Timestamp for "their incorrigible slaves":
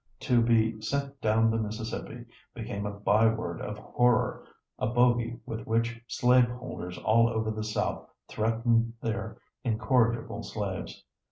9.03-11.03